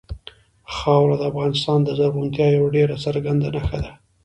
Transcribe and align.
خاوره 0.75 1.15
د 1.19 1.23
افغانستان 1.31 1.79
د 1.83 1.89
زرغونتیا 1.97 2.47
یوه 2.57 2.69
ډېره 2.75 2.95
څرګنده 3.05 3.47
نښه 3.55 3.77
ده. 3.83 3.91